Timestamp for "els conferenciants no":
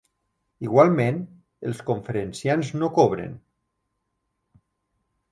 1.71-2.89